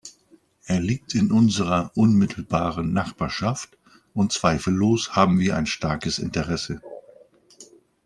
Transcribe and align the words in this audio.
Er 0.65 0.79
liegt 0.79 1.13
in 1.13 1.31
unserer 1.31 1.91
unmittelbaren 1.93 2.91
Nachbarschaft, 2.91 3.77
und 4.15 4.31
zweifellos 4.33 5.11
haben 5.15 5.37
wir 5.39 5.55
ein 5.55 5.67
starkes 5.67 6.17
Interesse. 6.17 6.81